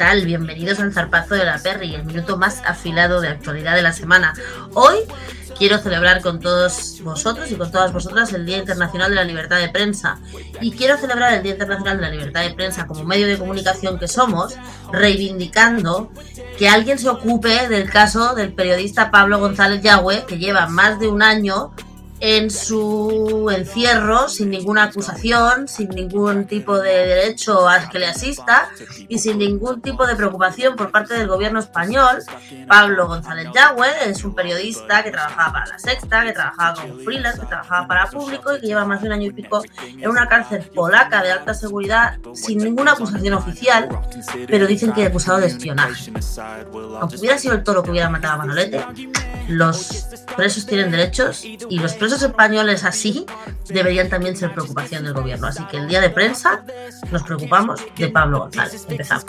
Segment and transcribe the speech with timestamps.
[0.00, 4.32] Bienvenidos al zarpazo de la Perry, el minuto más afilado de actualidad de la semana.
[4.72, 4.96] Hoy
[5.58, 9.58] quiero celebrar con todos vosotros y con todas vosotras el Día Internacional de la Libertad
[9.58, 10.18] de Prensa.
[10.62, 13.98] Y quiero celebrar el Día Internacional de la Libertad de Prensa como medio de comunicación
[13.98, 14.54] que somos,
[14.90, 16.10] reivindicando
[16.58, 21.08] que alguien se ocupe del caso del periodista Pablo González Yagüe, que lleva más de
[21.08, 21.72] un año
[22.20, 28.70] en su encierro sin ninguna acusación, sin ningún tipo de derecho a que le asista
[29.08, 32.22] y sin ningún tipo de preocupación por parte del gobierno español.
[32.68, 37.40] Pablo González Yagüe es un periodista que trabajaba para La Sexta, que trabajaba como freelance,
[37.40, 40.28] que trabajaba para público y que lleva más de un año y pico en una
[40.28, 43.88] cárcel polaca de alta seguridad sin ninguna acusación oficial,
[44.46, 46.12] pero dicen que acusado de espionaje.
[47.00, 48.84] Aunque hubiera sido el toro que hubiera matado a Manolete,
[49.48, 53.26] los presos tienen derechos y los presos españoles así
[53.68, 55.46] deberían también ser preocupación del gobierno.
[55.46, 56.64] Así que el día de prensa
[57.10, 58.86] nos preocupamos de Pablo González.
[58.88, 59.24] Empezamos.